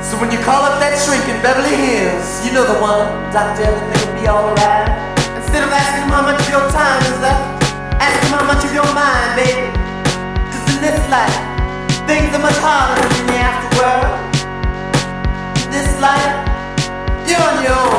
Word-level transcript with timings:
So 0.00 0.14
when 0.22 0.30
you 0.30 0.38
call 0.38 0.62
up 0.62 0.78
that 0.78 0.94
shrink 0.94 1.26
in 1.26 1.42
Beverly 1.42 1.74
Hills, 1.74 2.46
you 2.46 2.54
know 2.54 2.62
the 2.62 2.78
one, 2.78 3.10
doctor, 3.34 3.66
everything 3.66 3.98
will 3.98 4.16
be 4.22 4.26
alright. 4.30 4.86
Instead 5.34 5.66
of 5.66 5.70
asking 5.74 6.06
him 6.06 6.14
how 6.14 6.22
much 6.22 6.38
of 6.38 6.48
your 6.48 6.62
time 6.70 7.02
is 7.02 7.18
left, 7.18 7.42
ask 7.98 8.16
him 8.22 8.38
how 8.38 8.46
much 8.46 8.62
of 8.62 8.72
your 8.72 8.86
mind, 8.94 9.34
baby. 9.34 9.74
Cause 10.54 10.64
in 10.70 10.78
this 10.86 11.02
life, 11.10 11.34
things 12.06 12.30
are 12.30 12.40
much 12.40 12.56
harder 12.62 13.02
than 13.02 13.26
the 13.26 13.38
afterworld. 13.42 14.14
In 15.66 15.70
this 15.74 15.90
life, 15.98 16.46
you're 17.26 17.42
on 17.42 17.58
your 17.66 17.74
own. 17.74 17.97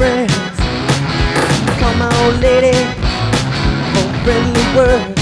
Call 0.00 1.94
my 1.96 2.08
old 2.24 2.40
lady 2.40 2.74
a 2.74 4.24
friendly 4.24 5.19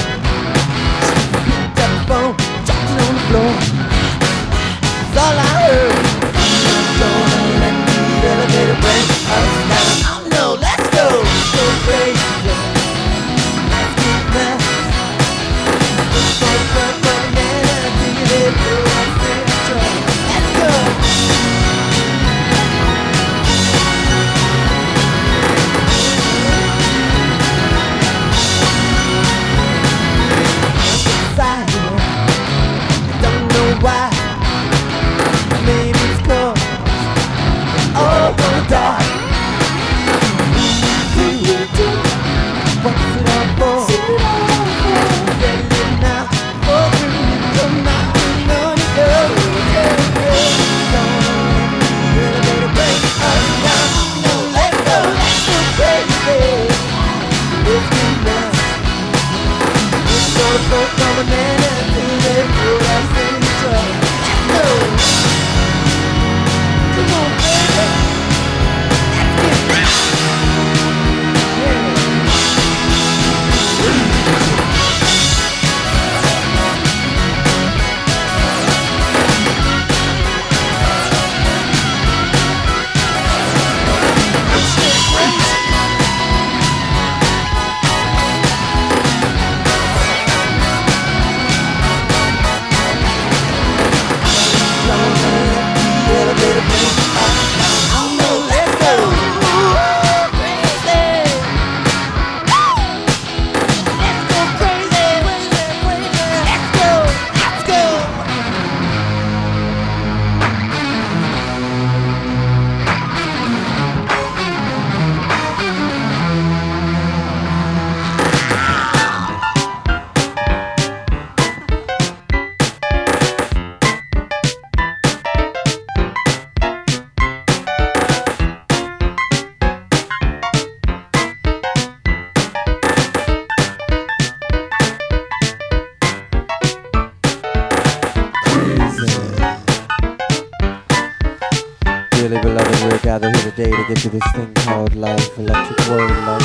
get 143.88 143.96
to 143.96 144.10
this 144.10 144.32
thing 144.32 144.52
called 144.52 144.94
life, 144.94 145.38
electric 145.38 145.88
world 145.88 146.10
life. 146.10 146.42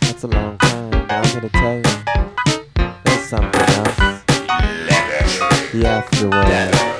That's 0.00 0.24
a 0.24 0.26
long 0.26 0.58
time, 0.58 0.90
but 0.90 1.12
I'm 1.12 1.40
to 1.42 1.48
tell 1.48 1.76
you, 1.76 1.82
there's 3.04 3.28
something 3.28 3.60
else. 3.60 4.24
The 5.70 5.82
afterworld. 5.84 6.95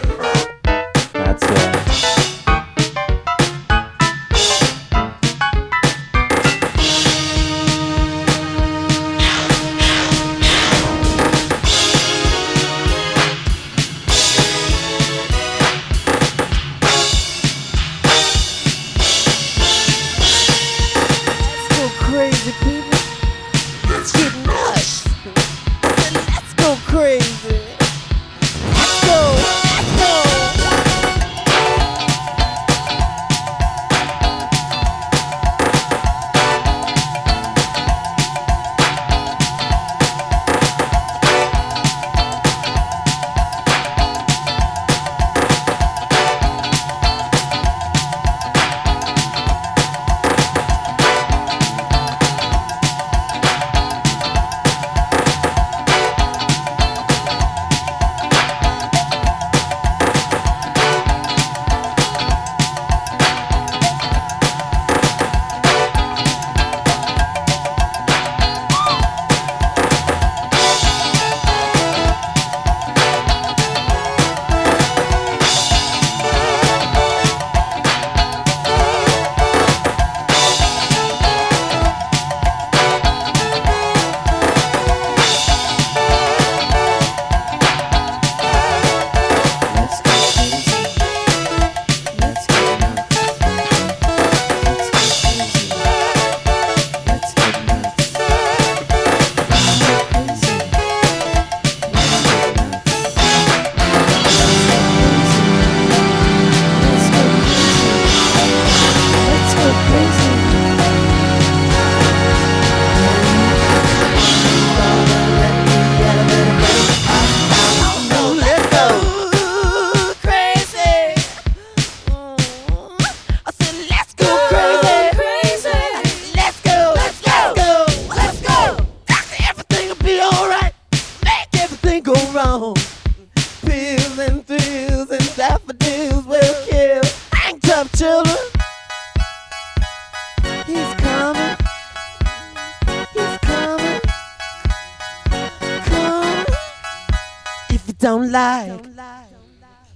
Don't 148.07 148.31
like 148.31 148.85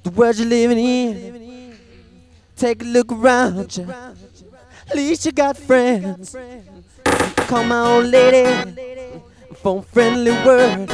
the 0.03 0.11
world 0.11 0.37
you're 0.37 0.49
living 0.49 0.79
in, 0.79 1.77
take 2.57 2.83
a 2.83 2.85
look 2.85 3.13
around 3.13 3.77
you. 3.77 3.87
At 4.89 4.97
least 4.97 5.25
you 5.27 5.31
got 5.31 5.57
friends. 5.57 6.35
Call 7.47 7.63
my 7.63 7.81
old 7.87 8.07
lady, 8.07 8.67
phone 9.63 9.83
friendly 9.83 10.33
word. 10.45 10.91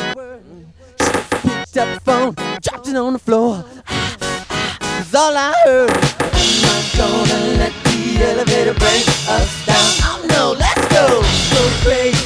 She 1.00 1.10
picked 1.48 1.78
up 1.78 1.88
the 1.94 2.00
phone, 2.04 2.34
dropped 2.60 2.88
it 2.88 2.96
on 2.96 3.14
the 3.14 3.18
floor. 3.18 3.64
That's 3.86 5.14
all 5.14 5.34
I 5.34 5.54
heard. 5.64 5.90
I'm 5.90 6.60
not 6.68 6.84
gonna 6.98 7.40
let 7.62 7.72
the 7.84 7.98
elevator 8.28 8.74
break 8.74 9.08
us 9.36 9.64
down. 9.64 9.88
Oh 10.04 10.26
no, 10.28 10.52
let's 10.52 10.86
go, 10.92 11.22
go 11.54 11.62
crazy. 11.82 12.25